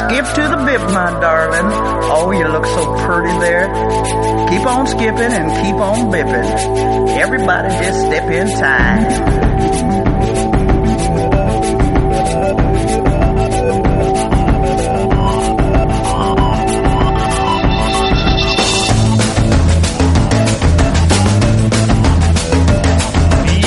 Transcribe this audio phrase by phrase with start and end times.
[0.00, 1.68] Skip to the bip, my darling.
[2.10, 3.68] Oh, you look so pretty there.
[4.48, 7.18] Keep on skipping and keep on bipping.
[7.18, 9.50] Everybody just step in time.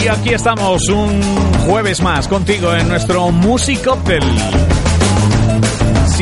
[0.04, 1.22] Y aquí estamos un
[1.68, 3.88] jueves más contigo en nuestro Music.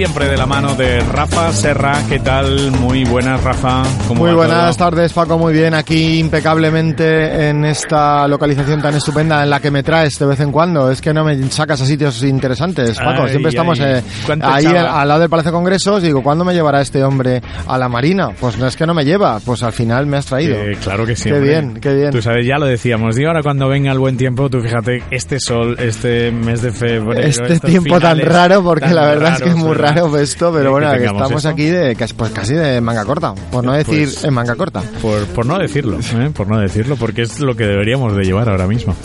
[0.02, 1.94] Siempre de la mano de Rafa Serra.
[2.10, 2.72] ¿Qué tal?
[2.72, 3.84] Muy buenas, Rafa.
[4.08, 4.90] ¿Cómo Muy buenas todo?
[4.90, 5.38] tardes, Paco.
[5.38, 5.76] Muy bien.
[5.76, 10.52] Aquí impecablemente en esta localización tan estupenda en la que me traes de vez en
[10.52, 10.90] cuando.
[10.90, 13.26] Es que no me sacas a sitios interesantes, Paco.
[13.26, 13.98] Ay, Siempre estamos ay.
[14.00, 16.02] eh, ¿Cuánto ahí al lado del Palacio de Congresos.
[16.02, 18.32] Digo, ¿cuándo me llevará este hombre a la Marina?
[18.40, 19.40] Pues no es que no me lleva.
[19.46, 20.56] Pues al final me has traído.
[20.56, 21.30] Eh, claro que sí.
[21.30, 21.50] Qué hombre.
[21.52, 22.10] bien, qué bien.
[22.10, 23.20] Tú sabes, ya lo decíamos.
[23.20, 27.22] Y ahora cuando venga el buen tiempo, tú fíjate, este sol, este mes de febrero.
[27.28, 29.91] este tiempo tan raro, porque tan la verdad es que es muy ¿verdad?
[29.96, 31.50] Raro esto, pero Eh, bueno, que que estamos esto.
[31.50, 34.82] aquí de casi- pues casi de manga corta, por no decir Pues- en manga corta.
[35.02, 36.32] Por, por no decirlo, ¿eh?
[36.36, 38.96] por no decirlo, porque es lo que deberíamos de llevar ahora mismo.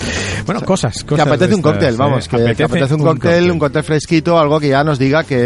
[0.44, 1.26] Bueno, cosas, Que cosas.
[1.26, 2.28] apetece de un cóctel, vamos, ¿eh?
[2.30, 5.36] que, que apetece un cóctel, un cóctel fresquito, algo que ya nos diga que,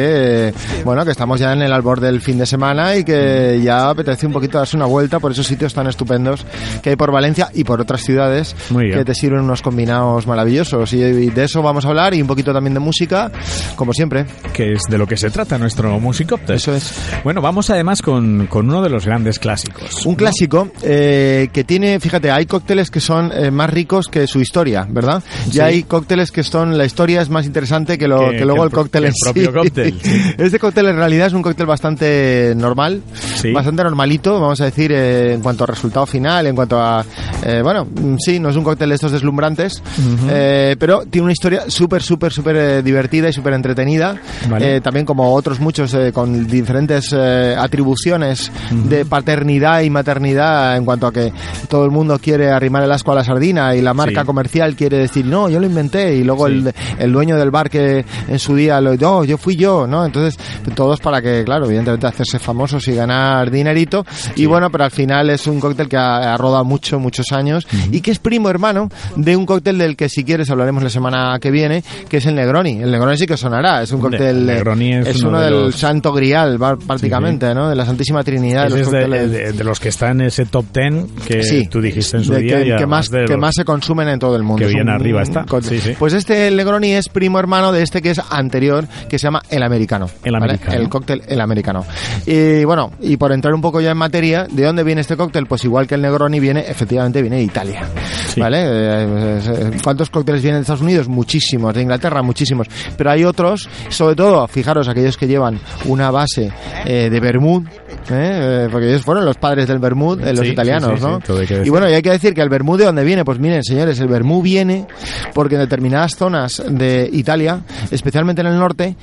[0.49, 3.91] eh, bueno, que estamos ya en el albor del fin de semana y que ya
[3.91, 6.45] apetece un poquito darse una vuelta por esos sitios tan estupendos
[6.83, 10.93] que hay por Valencia y por otras ciudades que te sirven unos combinados maravillosos.
[10.93, 13.31] Y de eso vamos a hablar y un poquito también de música,
[13.77, 14.27] como siempre.
[14.61, 16.57] Que es de lo que se trata nuestro Musicopter.
[16.57, 16.93] Eso es.
[17.25, 20.05] Bueno, vamos además con, con uno de los grandes clásicos.
[20.05, 24.39] Un clásico eh, que tiene, fíjate, hay cócteles que son eh, más ricos que su
[24.41, 25.23] historia, ¿verdad?
[25.49, 25.61] Y Sí.
[25.61, 28.67] hay cócteles que son, la historia es más interesante que, lo, Que- que, luego que
[28.67, 29.53] el cóctel en el propio sí.
[29.53, 30.21] cóctel, sí.
[30.39, 33.01] Este cóctel en realidad es un cóctel bastante normal,
[33.37, 33.53] Sí.
[33.53, 37.03] bastante normalito, vamos a decir, eh, en cuanto a resultado final, en cuanto a,
[37.47, 39.83] eh, bueno, mm, sí, no es un cóctel de estos deslumbrantes,
[40.29, 44.77] eh, pero tiene una historia súper, súper, súper eh, divertida y súper entretenida, Vale.
[44.77, 50.85] Eh, también como otros muchos eh, con diferentes eh, atribuciones de paternidad y maternidad en
[50.85, 51.33] cuanto a que
[51.69, 54.27] todo el mundo quiere arrimar el asco a la sardina y la marca Sí.
[54.27, 56.53] comercial quiere decir no yo lo inventé y luego Sí.
[56.55, 60.05] el, el dueño del bar que en su día lo no yo fui yo no
[60.05, 60.37] entonces
[60.75, 64.05] todos para que claro evidentemente hacerse famosos y ganar dinerito.
[64.37, 67.67] Y bueno pero al final es un cóctel que ha, ha rodado mucho muchos años
[67.91, 71.39] y que es primo hermano de un cóctel del que si quieres hablaremos la semana
[71.41, 72.81] que viene que es el Negroni.
[72.83, 75.39] El Negroni sí que sonará es un cóctel el eh, Negroni es es uno uno
[75.41, 78.93] de del los- santo grial prácticamente no de la santísima trinidad Ese de los es
[78.93, 82.17] de, cócteles de- de los que están en ese top ten que Sí, tú dijiste
[82.19, 82.59] en su día.
[82.63, 84.59] que, y que más, que los- más se consumen en todo el mundo.
[84.61, 85.45] que Es bien un- arriba está.
[85.45, 85.63] con-.
[85.99, 89.43] Pues este, el Negroni, es primo hermano de este que es anterior, que se llama
[89.51, 90.07] el americano.
[90.25, 90.45] El ¿vale?
[90.45, 90.77] americano.
[90.79, 91.85] El cóctel el americano.
[92.27, 95.47] Y bueno, y por entrar un poco ya en materia, ¿de dónde viene este cóctel?
[95.47, 97.89] Pues igual que el Negroni viene, efectivamente viene de Italia.
[98.37, 98.59] ¿Vale?
[98.65, 101.09] Eh, eh, ¿Cuántos cócteles vienen de Estados Unidos?
[101.09, 101.75] Muchísimos.
[101.75, 102.67] De Inglaterra, muchísimos.
[102.97, 106.53] Pero hay otros, sobre todo, fijaros, aquellos que llevan una base
[106.85, 107.73] eh, de vermut, ¿eh?
[108.11, 111.07] Eh, porque ellos fueron los padres del vermut, eh, los Sí, italianos, sí,
[111.47, 111.65] sí, ¿no?
[111.65, 113.99] y bueno, y hay que decir que el vermú de dónde viene, pues miren, señores,
[114.01, 114.87] el vermú viene
[115.35, 117.61] porque en determinadas zonas de Italia,
[117.91, 118.97] especialmente en el norte,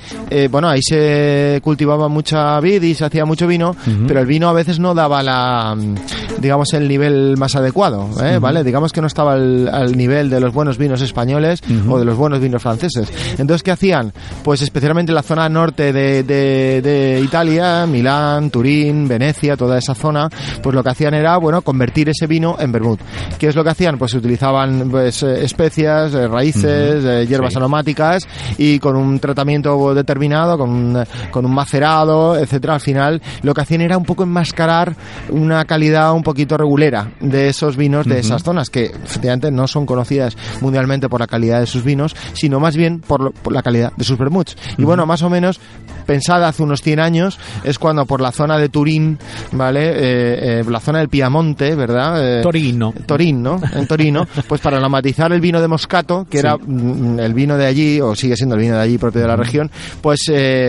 [0.50, 3.74] bueno, ahí se cultivaba mucha vid y se hacía mucho vino,
[4.06, 5.94] pero el vino a veces no daba la, mm,
[6.40, 8.38] digamos, el nivel más adecuado, ¿eh?
[8.38, 8.64] ¿vale?
[8.64, 12.16] Digamos que no estaba al, al nivel de los buenos vinos españoles o de los
[12.16, 13.08] buenos vinos franceses.
[13.38, 14.12] Entonces, ¿qué hacían?
[14.42, 19.94] Pues especialmente en la zona norte de, de- de Italia, Milán, Turín, Venecia, toda esa
[19.94, 20.28] zona,
[20.62, 23.00] pues lo que hacían era, bueno, convertir ese vino en vermut.
[23.38, 23.98] ¿Qué es lo que hacían?
[23.98, 27.58] Pues utilizaban pues, eh, especias, eh, raíces, eh, hierbas Sí.
[27.58, 28.26] aromáticas
[28.58, 32.74] y con un tratamiento determinado, con un, con un macerado, etcétera.
[32.74, 34.94] Al final lo que hacían era un poco enmascarar
[35.30, 39.86] una calidad un poquito regulera de esos vinos de esas zonas que efectivamente no son
[39.86, 43.62] conocidas mundialmente por la calidad de sus vinos, sino más bien por, lo- por la
[43.62, 44.56] calidad de sus vermuts.
[44.76, 45.60] Y bueno, más o menos
[46.08, 49.18] pensada hace unos 100 años es cuando por la zona de Turín,
[49.52, 49.90] ¿vale?
[49.90, 52.38] Eh, eh, la zona del Piamonte, ¿verdad?
[52.38, 52.94] Eh, Torino.
[53.04, 53.60] Torín, ¿no?
[53.74, 57.66] En Torino, pues para aromatizar el vino de Moscato, que era mm, el vino de
[57.66, 60.20] allí, o sigue siendo el vino de allí propio de la región, pues,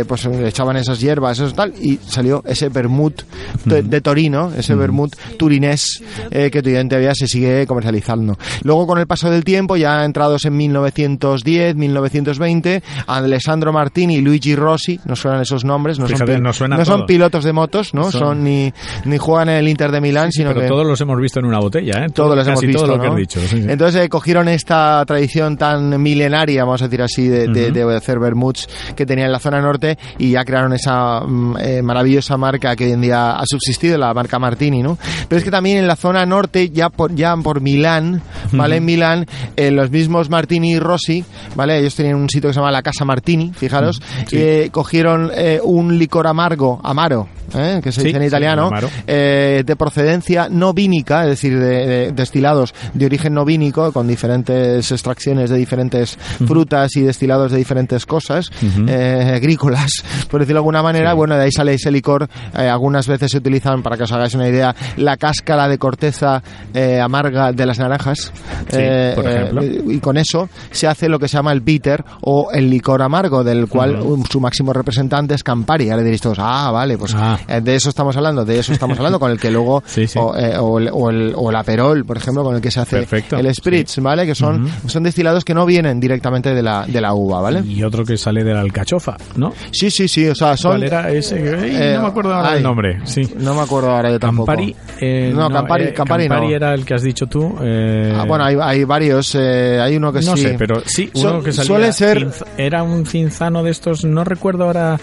[0.07, 3.21] pues echaban esas hierbas, eso tal, y salió ese vermut
[3.63, 8.37] de, de Torino, ese vermut turinés que todavía se sigue comercializando.
[8.63, 14.55] Luego, con el paso del tiempo, ya entrados en 1910, 1920, Alessandro Martini y Luigi
[14.55, 18.03] Rossi, no suenan esos nombres, no, Fíjate, son, nos no son pilotos de motos, no
[18.11, 18.71] Son- son, ni,
[19.05, 21.45] ni juegan en el Inter de Milán, sino Pero que todos los hemos visto en
[21.45, 22.07] una botella, ¿eh?
[22.13, 23.39] todos los hemos visto, todo lo que dicho.
[23.41, 23.65] sí, sí.
[23.67, 28.19] Entonces eh, cogieron esta tradición tan milenaria, vamos a decir así, de, de- de hacer
[28.19, 32.75] vermuts que tenía en la zona norte y ya crearon esa mm, eh, maravillosa marca
[32.75, 34.97] que hoy en día ha subsistido, la marca Martini, ¿no?
[35.27, 38.21] Pero es que también en la zona norte, ya por, ya por Milán,
[38.51, 38.77] ¿vale?
[38.77, 39.25] En Milán,
[39.55, 41.23] eh, los mismos Martini y Rossi,
[41.55, 41.77] ¿vale?
[41.79, 44.01] Ellos tenían un sitio que se llama la Casa Martini, fijaros,
[44.31, 47.79] eh, cogieron eh, un licor amargo, amaro, ¿eh?
[47.83, 48.89] que se Sí, dice en sí, italiano, amaro.
[49.07, 54.07] eh, de procedencia no vínica, es decir, de, de destilados de origen no vínico, con
[54.07, 56.17] diferentes extracciones de diferentes
[56.47, 58.49] frutas y destilados de diferentes cosas,
[58.87, 61.13] eh, agrícolas, por decirlo de alguna manera.
[61.13, 62.27] Bueno, de ahí sale ese licor.
[62.53, 66.41] algunas veces se utilizan, para que os hagáis una idea, la cáscara de corteza
[66.73, 68.31] eh, amarga de las naranjas.
[68.69, 68.77] Sí,
[69.15, 69.63] por ejemplo.
[69.63, 73.43] y con eso se hace lo que se llama el bitter o el licor amargo,
[73.43, 73.98] del cual
[74.29, 75.85] su máximo representante es Campari.
[75.85, 77.39] Ya le diréis todos, ah, vale, pues Ah.
[77.47, 80.17] eh, de eso estamos hablando, de eso estamos hablando, con el que luego, Sí, sí.
[80.19, 82.79] O, eh, o el, o, el, o el Aperol, por ejemplo, con el que se
[82.79, 84.25] hace Perfecto, el Spritz, ¿vale?
[84.25, 87.61] Que son, son destilados que no vienen directamente de la, de la uva, ¿vale?
[87.65, 89.53] Y otro que sale de la alcachofa, ¿no?
[89.71, 90.71] Sí, sí, sí, o sea, son...
[90.71, 91.37] ¿Cuál era ese?
[91.39, 92.57] Eh, no me acuerdo ahora ay.
[92.57, 92.99] el nombre.
[93.05, 93.21] Sí.
[93.39, 94.47] No me acuerdo ahora yo tampoco.
[94.47, 94.75] Campari.
[95.01, 96.49] eh, No, Campari- eh, Campari no.
[96.49, 97.55] era el que has dicho tú.
[97.61, 100.43] eh, Ah, bueno, hay, hay varios, eh, hay uno que no sí...
[100.43, 101.67] sé, pero sí, uno que salía.
[101.67, 104.99] suele ser- Era un cinzano de estos, no recuerdo ahora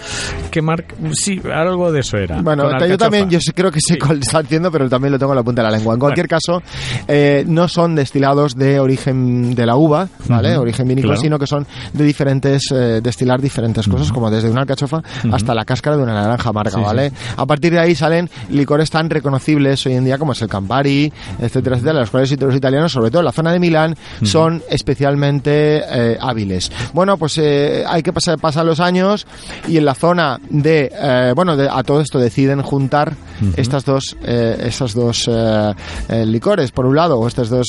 [0.51, 0.95] qué marca.
[1.13, 2.41] Sí, algo de eso era.
[2.43, 5.37] Bueno, yo también, yo creo que sé cuál está haciendo, pero también lo tengo en
[5.37, 5.95] la punta de la lengua.
[5.95, 6.63] En cualquier caso,
[7.09, 10.57] eh, no son destilados de origen de la uva, ¿vale?
[10.57, 11.23] Origen vinícola, claro.
[11.23, 15.65] sino que son de diferentes, eh, destilar diferentes cosas, como desde una alcachofa hasta la
[15.65, 16.85] cáscara de una naranja amarga, Sí, sí.
[16.85, 17.13] ¿vale?
[17.37, 21.13] A partir de ahí salen licores tan reconocibles hoy en día como es el Campari,
[21.39, 25.83] etcétera, etcétera, los cuales los italianos, sobre todo en la zona de Milán, son especialmente
[25.89, 26.71] eh, hábiles.
[26.93, 29.27] Bueno, pues eh, hay que pasar, pasar años
[29.69, 33.15] y en la zona de, eh, bueno, de- a todo esto deciden juntar
[33.57, 35.75] estas dos, eh, esas dos eh,
[36.09, 37.67] eh, licores, por un lado, o estos dos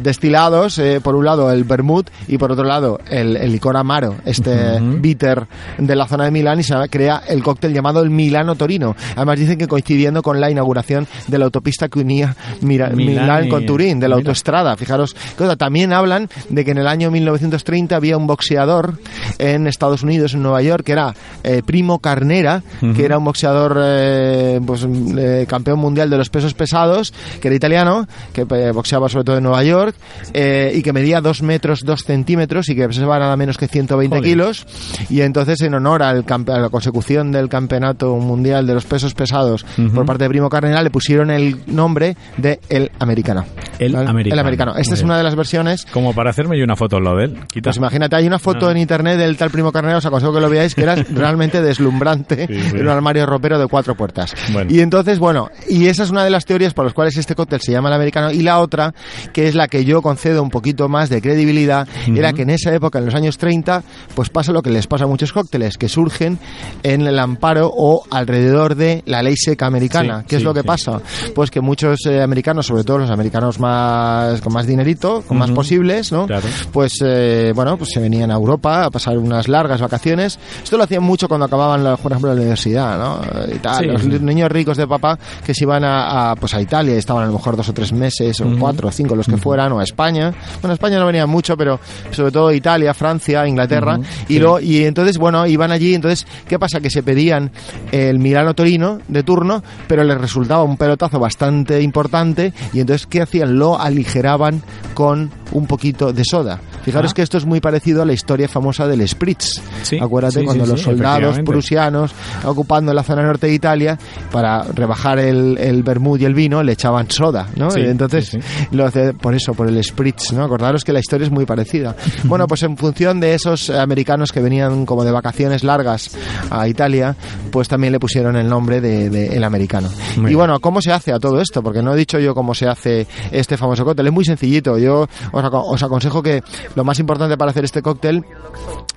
[0.00, 4.78] destilados, por un lado el vermut y por otro lado el, el licor amaro, este
[4.80, 5.46] bitter
[5.78, 8.94] de la zona de Milán y se crea el cóctel llamado el Milano Torino.
[9.14, 13.66] Además dicen que coincidiendo con la inauguración de la autopista que unía Mira- Milán con
[13.66, 14.76] Turín, de la autoestrada.
[14.76, 18.94] Fijaros, cosa, también hablan de que en el año 1930 había un boxeador
[19.38, 21.14] en Estados Unidos, en Nueva York, que era
[21.44, 22.62] eh, Primo Carnera,
[22.94, 24.86] que era un boxeador eh, pues,
[25.18, 29.42] eh, campeón mundial de los pesos pesados, que era italiano, que boxeaba sobre todo en
[29.44, 29.94] Nueva York,
[30.34, 34.28] y que medía 2 metros 2 centímetros y que pesaba nada menos que 120 Joder.
[34.30, 34.66] kilos.
[35.10, 39.64] Y entonces, en honor al a la consecución del campeonato mundial de los pesos pesados
[39.94, 43.44] por parte de Primo Carnera, le pusieron el nombre de El Americano.
[43.78, 44.08] El ¿Vale?
[44.08, 44.34] Americano.
[44.34, 44.70] El Americano.
[44.76, 45.04] Esta Muy es bien.
[45.06, 47.34] una de las versiones Como para hacerme yo una foto lo de él.
[47.46, 47.64] Quita.
[47.68, 48.72] pues imagínate, hay una foto Ah.
[48.72, 52.46] en internet del tal Primo Carnera, os aconsejo que lo veáis, que era realmente deslumbrante
[52.46, 52.76] Sí, sí.
[52.76, 54.34] en un armario ropero de cuatro puertas.
[54.52, 54.70] Bueno.
[54.72, 57.60] Y entonces, bueno, y esa es una de las teorías por las cuales este cóctel
[57.60, 58.30] se llama el americano.
[58.30, 58.94] Y la otra,
[59.32, 62.74] que es la que yo concedo un poquito más de credibilidad, era que en esa
[62.74, 63.82] época, en los años 30,
[64.14, 66.38] pues pasa lo que les pasa a muchos cócteles, que surgen
[66.82, 70.20] en el amparo o alrededor de la ley seca americana.
[70.20, 71.00] Sí, ¿Qué es lo que pasa?
[71.34, 75.50] Pues que muchos eh, americanos, sobre todo los americanos más con más dinerito, con más
[75.50, 76.26] posibles, ¿no?
[76.26, 76.46] Claro.
[76.72, 80.38] pues eh, bueno, pues se venían a Europa a pasar unas largas vacaciones.
[80.62, 83.20] Esto lo hacían mucho cuando acababan, la, por ejemplo, la universidad, ¿no?
[83.54, 83.78] Y tal.
[83.78, 83.86] Sí.
[83.86, 87.24] Los niños ricos de papá que se iban a, a, pues a Italia y estaban
[87.24, 89.80] a lo mejor dos o tres meses, o cuatro o cinco los que fueran, o
[89.80, 90.32] a España.
[90.60, 91.80] Bueno, a España no venían mucho, pero
[92.12, 93.98] sobre todo Italia, Francia, Inglaterra.
[94.28, 94.38] y, Sí.
[94.38, 95.94] luego- y entonces, bueno, iban allí.
[95.94, 96.80] Entonces, ¿qué pasa?
[96.80, 97.50] Que se pedían
[97.92, 102.52] el Milano Torino de turno, pero les resultaba un pelotazo bastante importante.
[102.72, 103.58] Y entonces, ¿qué hacían?
[103.58, 104.62] Lo aligeraban
[104.94, 106.60] con un poquito de soda.
[106.86, 109.60] Fijaros que esto es muy parecido a la historia famosa del Spritz.
[109.82, 112.12] Sí, Acuérdate sí, cuando sí, los soldados prusianos
[112.44, 113.98] ocupando la zona norte de Italia
[114.32, 117.70] para rebajar el, el vermut y el vino le echaban soda, ¿no?
[117.84, 118.38] Entonces
[118.70, 120.44] lo hace por eso, por el Spritz, ¿no?
[120.44, 121.94] Acordaros que la historia es muy parecida.
[122.24, 126.10] bueno, pues en función de esos americanos que venían como de vacaciones largas
[126.50, 127.14] a Italia,
[127.50, 129.88] pues también le pusieron el nombre de, de el americano.
[130.16, 131.62] Muy y bueno, ¿cómo se hace a todo esto?
[131.62, 134.06] Porque no he dicho yo cómo se hace este famoso cóctel.
[134.06, 134.78] Es muy sencillito.
[134.78, 136.42] Yo os, aco- os aconsejo que
[136.76, 138.24] lo más importante para hacer este cóctel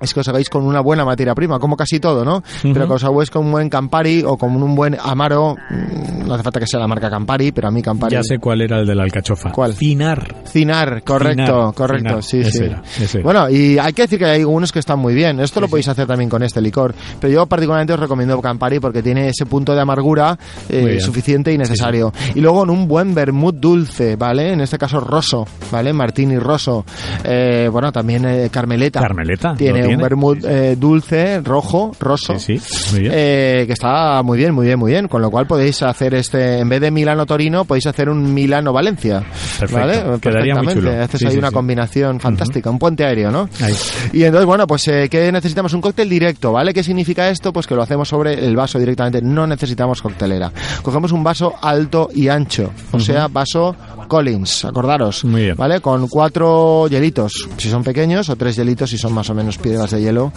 [0.01, 2.43] es que os hagáis con una buena materia prima, como casi todo, ¿no?
[2.61, 6.33] Pero que os hagáis con un buen Campari o con un buen Amaro, mm, no
[6.33, 8.15] hace falta que sea la marca Campari, pero a mí Campari...
[8.15, 9.51] Ya sé cuál era el de la alcachofa.
[9.51, 9.73] ¿Cuál?
[9.73, 10.35] Cinar.
[10.45, 12.63] Cinar, correcto, Cinar, correcto, Cinar, sí, ese sí.
[12.65, 13.23] era, ese era.
[13.23, 15.39] Bueno, y hay que decir que hay algunos que están muy bien.
[15.39, 16.93] Esto lo podéis hacer también con este licor.
[17.19, 20.37] Pero yo particularmente os recomiendo Campari porque tiene ese punto de amargura
[20.69, 22.11] eh, suficiente y necesario.
[22.35, 24.53] Y luego en un buen vermut dulce, ¿vale?
[24.53, 25.93] En este caso roso, ¿vale?
[25.93, 26.85] Martini roso.
[27.23, 28.99] Eh, bueno, también eh, Carmeleta.
[29.01, 32.37] Carmeleta, Tiene un vermut eh, dulce, rojo, roso.
[32.39, 33.13] Sí, sí, muy bien.
[33.15, 35.07] Eh, que está muy bien, muy bien, muy bien.
[35.07, 38.73] Con lo cual podéis hacer este, en vez de Milano Torino, podéis hacer un Milano
[38.73, 39.23] Valencia.
[39.59, 39.75] Perfecto.
[39.75, 40.19] ¿Vale?
[40.19, 40.91] Quedaría muy chulo.
[41.01, 43.49] Haces Sí, ahí una combinación fantástica, un puente aéreo, ¿no?
[43.61, 43.75] Ahí.
[44.13, 45.73] Y entonces, bueno, pues eh, ¿qué necesitamos?
[45.73, 46.73] Un cóctel directo, ¿vale?
[46.73, 47.51] ¿Qué significa esto?
[47.51, 49.21] Pues que lo hacemos sobre el vaso directamente.
[49.21, 50.51] No necesitamos coctelera.
[50.81, 53.75] Cogemos un vaso alto y ancho, o sea, vaso
[54.07, 55.25] Collins, acordaros.
[55.25, 55.55] Muy bien.
[55.57, 55.81] ¿Vale?
[55.81, 59.91] Con cuatro hielitos, si son pequeños, o tres hielitos si son más o menos piedras
[59.91, 60.31] de hielo.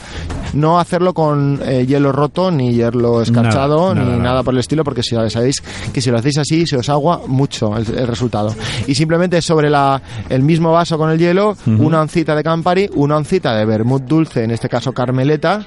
[0.54, 4.30] No hacerlo con eh, hielo roto, ni hielo escarchado, Nada, nada, ni nada.
[4.30, 7.22] nada por el estilo, porque si sabéis que si lo hacéis así, se os agua
[7.26, 8.54] mucho el, el resultado.
[8.86, 13.16] Y simplemente sobre la, el mismo vaso con el hielo, una oncita de Campari, una
[13.16, 15.64] oncita de vermut dulce, en este caso Carmeleta,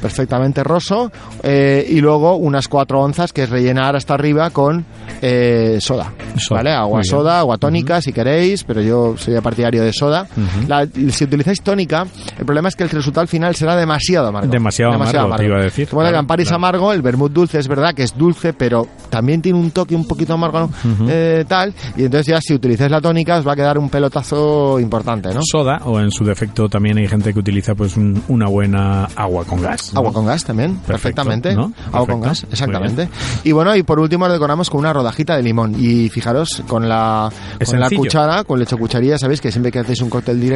[0.00, 1.10] perfectamente roso,
[1.42, 4.84] eh, y luego unas cuatro onzas que es rellenar hasta arriba con
[5.22, 6.72] eh, soda, Soda, ¿vale?
[6.72, 10.26] Agua soda, agua tónica si queréis, pero yo sería partidario de soda.
[10.68, 12.06] La- si utilizáis tónica,
[12.38, 14.50] el problema es que el resultado al final será demasiado amargo.
[14.50, 15.88] Demasiado amargo, te iba a decir.
[15.88, 16.56] Como el Claro, Campari es claro.
[16.56, 20.06] amargo, el vermut dulce es verdad que es dulce, pero también tiene un toque un
[20.06, 20.70] poquito amargo,
[21.08, 21.72] eh, tal.
[21.96, 25.40] Y entonces ya si utilizáis la tónica os va a quedar un pelotazo importante, ¿no?
[25.44, 29.44] Soda, o en su defecto también hay gente que utiliza pues un- una buena agua
[29.44, 29.92] con gas.
[29.92, 30.00] ¿no?
[30.00, 30.92] Agua con gas también, Perfecto,
[31.22, 31.54] perfectamente.
[31.54, 31.72] ¿no?
[31.92, 33.08] Agua con gas, exactamente.
[33.44, 35.74] Y bueno, y por último lo decoramos con una rodajita de limón.
[35.78, 39.78] Y fijaros, con la, Es con la cuchara, con leche cucharilla, sabéis que siempre que
[39.80, 40.55] hacéis un cóctel directo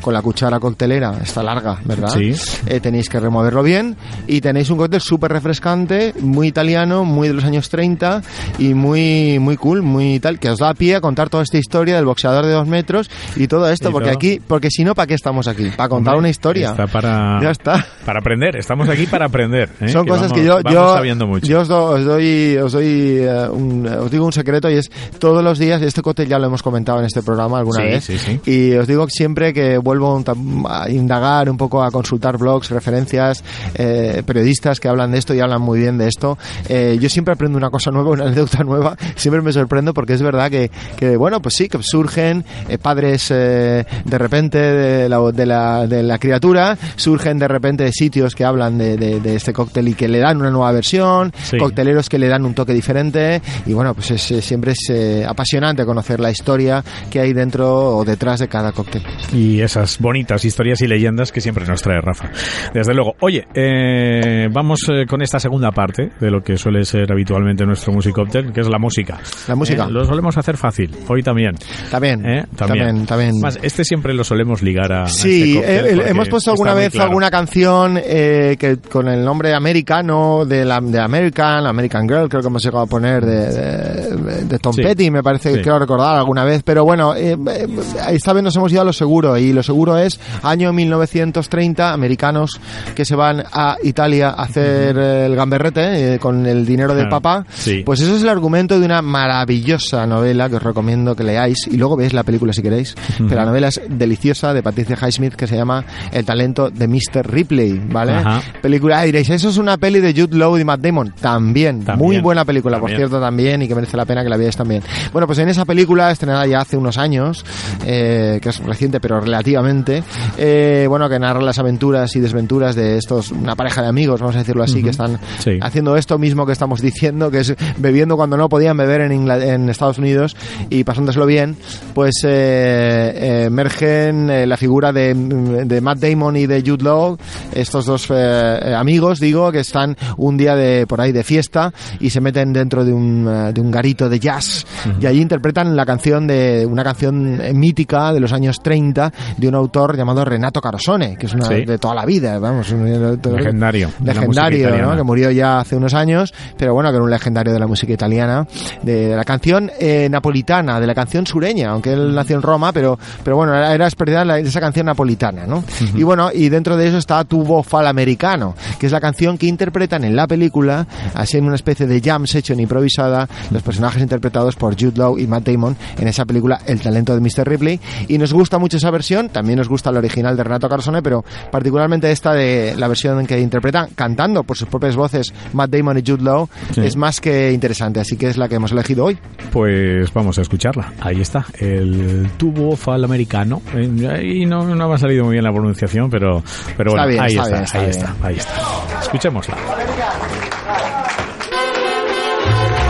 [0.00, 2.08] con la cuchara coctelera, está larga, ¿verdad?
[2.10, 2.32] Sí.
[2.66, 7.34] Eh, tenéis que removerlo bien y tenéis un cóctel súper refrescante, muy italiano, muy de
[7.34, 8.22] los años 30
[8.58, 11.96] y muy, muy cool, muy tal, que os da pie a contar toda esta historia
[11.96, 14.16] del boxeador de dos metros y todo esto, Y porque todo.
[14.16, 15.70] aquí, porque si no, ¿para qué estamos aquí?
[15.76, 16.70] Para contar Hombre, una historia.
[16.70, 17.86] Está para, Ya está.
[18.04, 18.56] para aprender.
[18.56, 19.70] Estamos aquí para aprender.
[19.80, 19.88] ¿eh?
[19.88, 21.46] Son cosas vamos- que yo, yo, sabiendo mucho.
[21.46, 22.86] yo os, do- os doy, os doy,
[23.20, 26.46] eh, un- os digo un secreto y es todos los días, este cóctel ya lo
[26.46, 28.40] hemos comentado en este programa alguna Sí, vez, sí, sí.
[28.46, 30.22] y os digo siempre que vuelvo
[30.68, 33.42] a indagar un poco, a consultar blogs, referencias,
[33.74, 36.38] eh, periodistas que hablan de esto y hablan muy bien de esto.
[36.68, 40.22] Eh, yo siempre aprendo una cosa nueva, una anécdota nueva, siempre me sorprendo porque es
[40.22, 45.18] verdad que, que bueno, pues sí, que surgen eh, padres eh, de repente de la,
[45.32, 49.52] de, la, de la criatura, surgen de repente de sitios que hablan de, de- este
[49.52, 51.58] cóctel y que le dan una nueva versión, Sí.
[51.58, 55.84] cocteleros que le dan un toque diferente y bueno, pues es, siempre es eh, apasionante
[55.84, 59.02] conocer la historia que hay dentro o detrás de cada cóctel.
[59.32, 62.30] Y esas bonitas historias y leyendas que siempre nos trae Rafa.
[62.72, 63.12] Desde luego.
[63.20, 67.92] Oye, eh, vamos eh, con esta segunda parte de lo que suele ser habitualmente nuestro
[67.92, 69.18] musicóptel, que es la música.
[69.46, 69.84] La música.
[69.84, 71.52] Eh, lo solemos hacer fácil, hoy también.
[71.90, 72.46] También, ¿eh?
[72.56, 73.32] también, también.
[73.42, 75.02] Más, este siempre lo solemos ligar a.
[75.02, 77.08] a Sí, este eh, porque hemos puesto alguna vez claro.
[77.10, 82.40] alguna canción eh, que con el nombre americano de la de American, American Girl, creo
[82.40, 84.82] que hemos llegado a poner de, de, de Tom Sí.
[84.82, 85.56] Petty, me parece Sí.
[85.56, 89.17] que quiero recordar alguna vez, pero bueno, esta vez nos hemos ido a lo seguro
[89.38, 92.60] y lo seguro es año 1930, americanos
[92.94, 97.10] que se van a Italia a hacer el gamberrete eh, con el dinero del Ah,
[97.10, 97.46] papá.
[97.50, 97.82] sí.
[97.84, 101.76] Pues eso es el argumento de una maravillosa novela que os recomiendo que leáis y
[101.76, 102.94] luego veáis la película si queréis.
[103.16, 107.26] Pero la novela es deliciosa de Patricia Highsmith que se llama El talento de Mr.
[107.30, 108.12] Ripley, ¿vale?
[108.12, 108.42] Ajá.
[108.60, 111.14] Película, ah, diréis, eso es una peli de Jude Law y Matt Damon.
[111.20, 114.36] También, También, muy buena película, por cierto, también, y que merece la pena que la
[114.36, 114.82] veáis también.
[115.12, 117.44] Bueno, pues en esa película, estrenada ya hace unos años,
[117.86, 120.02] eh, que es reciente, pero relativamente,
[120.36, 124.36] eh, bueno, que narra las aventuras y desventuras de estos, una pareja de amigos, vamos
[124.36, 125.58] a decirlo así, que están Sí.
[125.60, 129.98] haciendo esto mismo que estamos diciendo, que es bebiendo cuando no podían beber en, Estados
[129.98, 130.36] Unidos
[130.70, 131.56] y pasándoselo bien,
[131.94, 137.16] pues eh, eh, emergen la figura de, de Matt Damon y de Jude Law,
[137.54, 142.20] estos dos amigos, digo, que están un día de por ahí de fiesta y se
[142.20, 144.66] meten dentro de un, de un garito de jazz.
[145.00, 148.97] Y allí interpretan la canción de una canción mítica de los años 30
[149.36, 151.64] de un autor llamado Renato Carosone, que es una Sí.
[151.64, 153.90] de toda la vida, vamos, un- Legendario.
[154.02, 157.66] legendario, que murió ya hace unos años, pero bueno, que era un legendario de la
[157.66, 158.46] música italiana,
[158.82, 162.72] de, de la canción eh, napolitana, de la canción sureña, aunque él nació en Roma,
[162.72, 165.62] pero, pero bueno, era, era la- esa canción napolitana, ¿no?
[165.94, 169.46] Y bueno, y dentro de eso está Tubo Fal Americano, que es la canción que
[169.46, 174.56] interpretan en la película, así en una especie de jam session improvisada, los personajes interpretados
[174.56, 177.46] por Jude Law y Matt Damon en esa película El talento de Mr.
[177.48, 181.02] Ripley, y nos gusta mucho esa versión, también nos gusta la original de Renato Carosone,
[181.02, 185.70] pero particularmente esta de la versión en que interpretan cantando por sus propias voces, Matt
[185.70, 186.80] Damon y Jude Law, Sí.
[186.84, 189.18] es más que interesante, así que es la que hemos elegido hoy.
[189.52, 190.92] Pues vamos a escucharla.
[191.00, 193.60] Ahí está, el tubo fal americano.
[193.74, 196.42] Eh, Y no, no me ha salido muy bien la pronunciación, pero,
[196.76, 197.96] pero Está bueno, bien, ahí está está, bien, está ahí bien.
[197.98, 199.00] está, ahí está.
[199.02, 199.56] Escuchémosla.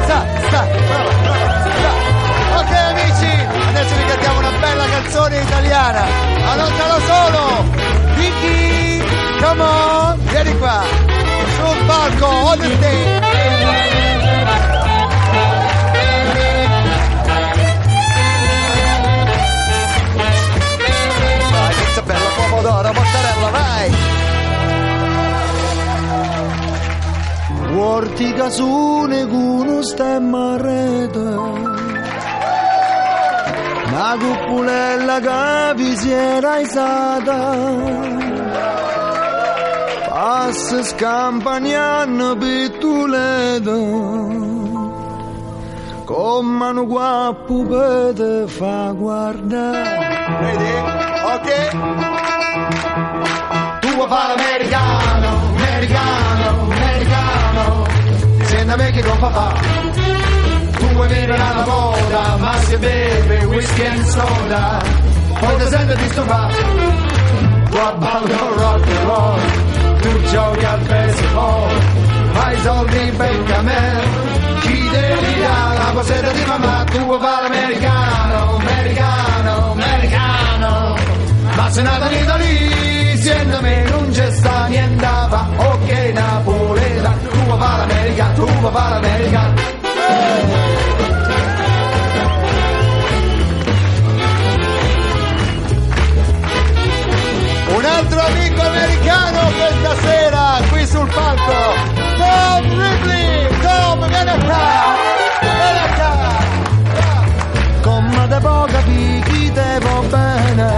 [0.04, 0.18] Sta,
[0.48, 1.90] sta, brava, brava, sta.
[2.60, 3.32] Ok amici,
[5.08, 6.04] canzone italiana.
[6.50, 7.64] Annotatelo solo.
[8.14, 9.02] Vicky,
[9.40, 10.82] come on, vieni qua.
[11.56, 13.26] Sul palco, on the stage.
[22.06, 23.92] Bella, pomodoro, mozzarella, vai.
[27.70, 31.67] Guardi casune con stemma rete
[33.98, 37.56] Una cuppulella che vi si era isata.
[40.08, 43.70] Passa scampagnando pittulete
[46.04, 50.38] Come un guappo per te fa guardare.
[50.42, 50.72] Vedi?
[51.34, 51.68] Ok?
[53.80, 57.86] Tu vuoi fare americano, americano, americano.
[58.42, 60.37] Senta me che con papà
[60.98, 64.82] vuoi vivere alla moda Ma se beve whisky and soda
[65.38, 66.56] Poi ti senti disturbato
[67.70, 69.40] Tu ballo rock and roll?
[70.00, 74.02] Tu giochi al baseball Fai soldi becca me.
[74.60, 76.84] Chi devi dare la poseta di mamma?
[76.84, 80.96] Tu vuoi fare americano, americano, americano.
[81.56, 87.38] Ma se nata in Italia, siendo me non c'è sta niente fa, ok Napoleta, tu
[87.44, 89.57] vuoi fare l'America, tu vuoi fare l'America.
[101.08, 101.60] Sul palco,
[102.16, 104.96] Tom Ripley, Tom vieni qua,
[105.40, 106.16] vieni qua.
[107.82, 110.70] Come te può capire chi te va bene.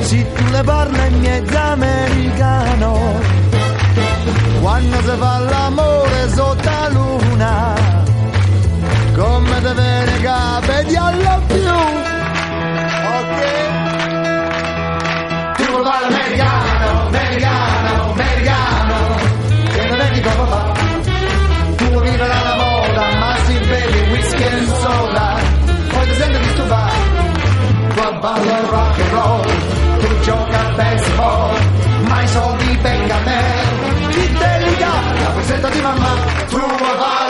[0.00, 3.36] Se tu le parli in mezzo americano.
[4.60, 7.74] Quando si fa l'amore sotto la luna
[9.14, 11.70] Come te viene capiti alla più.
[13.16, 13.38] Ok?
[15.56, 17.77] Tu vuoi fare l'americano, americano,
[18.38, 19.16] americano
[19.72, 20.32] Che non è di fa
[21.76, 25.36] tu vuoi vivere alla moda, ma si beve whisky e soda.
[25.88, 26.94] Poi ti disturbato,
[27.94, 28.00] tu
[28.68, 29.44] rock and roll,
[29.98, 31.56] tu gioca al baseball,
[32.08, 33.42] ma i soldi venga a me.
[34.08, 34.92] Li dà?
[35.22, 36.14] La posetta di mamma,
[36.48, 37.27] tu vuoi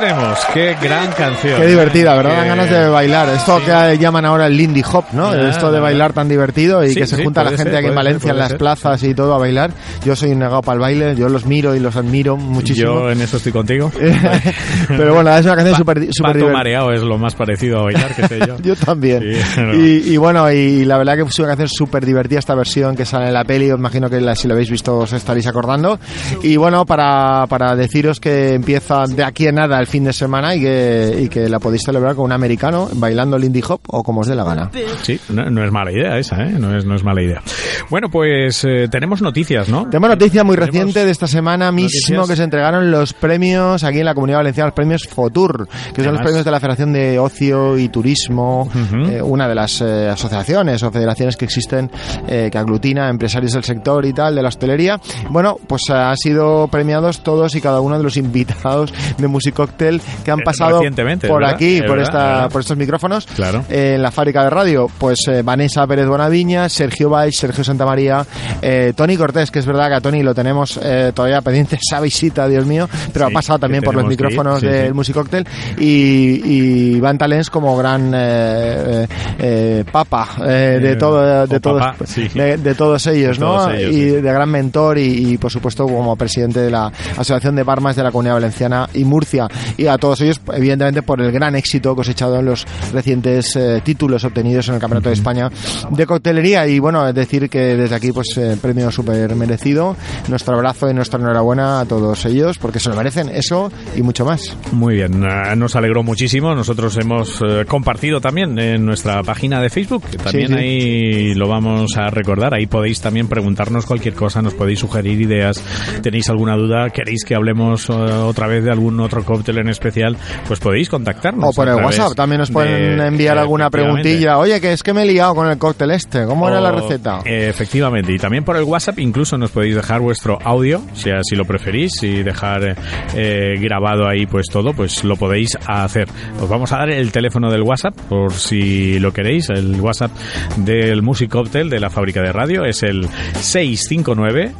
[0.00, 1.60] tenemos, qué gran canción.
[1.60, 2.36] Qué divertida, ¿verdad?
[2.36, 3.28] Dan ganas de bailar.
[3.30, 3.64] Esto Sí.
[3.66, 5.28] que llaman ahora el Lindy Hop, ¿no?
[5.28, 7.76] Ah, Esto de bailar tan divertido y Sí, que se sí, junta la gente ser,
[7.76, 8.58] aquí en puede ser, Valencia en las ser.
[8.58, 9.70] plazas y todo a bailar.
[10.04, 12.92] Yo soy un negado para el baile, yo los miro y los admiro muchísimo.
[13.02, 13.90] Yo en eso estoy contigo.
[14.88, 16.52] Pero bueno, es una canción súper divertida.
[16.52, 18.56] mareado es lo más parecido a bailar que sé yo.
[18.62, 19.22] Yo también.
[19.56, 19.74] No.
[19.74, 23.04] y, y bueno, y la verdad que es una canción súper divertida esta versión que
[23.04, 23.70] sale en la peli.
[23.70, 25.98] Os imagino que la- si lo habéis visto os estaréis acordando.
[26.42, 30.54] Y bueno, para, para deciros que empieza de aquí a nada el fin de semana
[30.54, 34.22] y que, y que la podéis celebrar con un americano bailando Lindy Hop o como
[34.22, 34.70] os dé la gana.
[35.02, 36.52] Sí, no, no es mala idea esa, ¿eh?
[36.58, 37.42] No es, no es mala idea.
[37.90, 39.88] Bueno, pues eh, tenemos noticias, ¿no?
[39.88, 42.28] Tenemos noticia muy Tenemos reciente de esta semana mismo noticias.
[42.28, 46.14] que se entregaron los premios aquí en la Comunidad Valenciana, los premios FOTUR, que son
[46.14, 48.68] los premios de la Federación de Ocio y Turismo,
[49.08, 51.90] eh, una de las eh, asociaciones o federaciones que existen
[52.26, 55.00] que aglutina empresarios del sector y tal, de la hostelería.
[55.30, 60.30] Bueno, pues han sido premiados todos y cada uno de los invitados de Music Que
[60.30, 61.54] han Eh, pasado recientemente, por ¿verdad?
[61.54, 63.64] aquí, por, verdad, esta, por estos micrófonos Claro.
[63.68, 68.24] eh, en la fábrica de radio, pues eh, Vanessa Pérez Bonaviña, Sergio Baix, Sergio Santamaría,
[68.62, 72.00] eh, Tony Cortés, que es verdad que a Tony lo tenemos eh, todavía pendiente esa
[72.00, 74.92] visita, Dios mío, pero Sí, ha pasado también por los micrófonos sí, del sí.
[74.92, 75.46] Music Cocktail
[75.78, 79.06] y, y Van Talens como gran eh,
[79.38, 82.28] eh, papa eh, de todo de todos sí.
[82.34, 83.52] de, de todos ellos, De ¿no?
[83.52, 84.10] todos ellos, y sí.
[84.10, 88.02] de gran mentor y, y, por supuesto como presidente de la Asociación de Barmas de
[88.02, 89.48] la Comunidad Valenciana y Murcia.
[89.76, 94.24] Y a todos ellos, evidentemente, por el gran éxito cosechado en los recientes eh, títulos
[94.24, 95.50] obtenidos en el Campeonato de España
[95.90, 96.66] de coctelería.
[96.66, 99.96] Y bueno, es decir que desde aquí, pues, eh, premio súper merecido.
[100.28, 104.24] Nuestro abrazo y nuestra enhorabuena a todos ellos, porque se lo merecen eso y mucho
[104.24, 104.56] más.
[104.72, 106.54] Muy bien, eh, nos alegró muchísimo.
[106.54, 110.58] Nosotros hemos eh, compartido también en nuestra página de Facebook, que también Sí, sí.
[110.58, 112.54] ahí lo vamos a recordar.
[112.54, 115.62] Ahí podéis también preguntarnos cualquier cosa, nos podéis sugerir ideas.
[116.02, 116.90] ¿Tenéis alguna duda?
[116.90, 120.16] ¿Queréis que hablemos otra vez de algún otro cóctel en especial?
[120.46, 121.50] Pues podéis contactarnos.
[121.50, 124.02] O por el WhatsApp también nos pueden de- enviar alguna efectivamente.
[124.02, 124.38] preguntilla.
[124.38, 126.24] Oye, que es que me he liado con el cóctel este.
[126.26, 127.20] ¿Cómo era la receta?
[127.24, 131.34] eh, efectivamente, y también por el WhatsApp incluso nos podéis dejar vuestro audio, si así
[131.36, 132.74] lo preferís, y dejar eh,
[133.14, 136.08] eh, grabado ahí pues todo, pues lo podéis hacer.
[136.40, 140.10] Os vamos a dar el teléfono del WhatsApp por si lo queréis, el WhatsApp
[140.58, 143.08] del Music Cocktail de la fábrica de radio es el
[143.40, 144.52] 659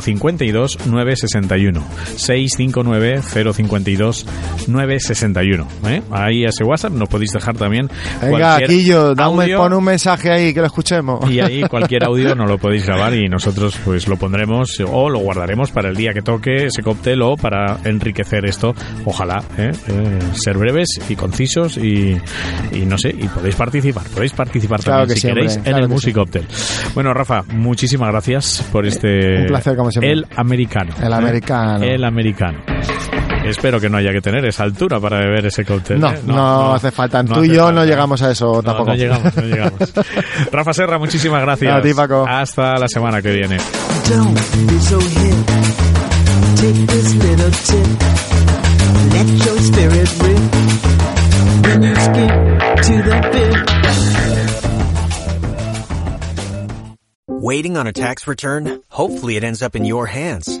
[0.00, 1.82] 052 961.
[2.16, 4.26] 659 052
[4.66, 5.66] 961.
[5.86, 6.02] ¿eh?
[6.10, 7.88] Ahí a ese WhatsApp nos podéis dejar también
[8.20, 11.30] Venga, Quillo, pon un mensaje ahí que lo escuchemos.
[11.30, 15.18] Y ahí cualquier audio no lo podéis grabar y nosotros pues lo pondremos o lo
[15.20, 18.74] guardaremos para el día que toque ese cóctel o para enriquecer esto.
[19.04, 19.72] Ojalá ¿eh?
[19.88, 22.16] Eh, ser breves y concisos y,
[22.72, 24.04] y no sé, y podéis participar.
[24.08, 26.12] Podéis participar Claro también que si queréis en el Music sí.
[26.12, 26.46] Cocktail.
[26.94, 29.40] Bueno, Rafa, muchísimas gracias por este...
[29.40, 30.12] Un placer, como siempre.
[30.12, 30.94] El americano.
[31.00, 31.14] El ¿eh?
[31.14, 31.84] americano.
[31.84, 32.58] El americano.
[33.48, 36.00] Espero que no haya que tener esa altura para beber ese cóctel.
[36.00, 36.20] No, ¿eh?
[36.24, 37.22] no, hace falta.
[37.22, 37.80] no Tú y yo falta.
[37.80, 38.90] no llegamos a eso No, tampoco.
[38.90, 39.92] No, llegamos, no llegamos.
[40.52, 41.74] Rafa Serra, muchísimas gracias.
[41.74, 42.26] A ti, Paco.
[42.28, 43.58] Hasta la semana que viene.
[57.28, 58.82] Waiting on a tax return?
[58.88, 60.60] Hopefully it ends up in your hands.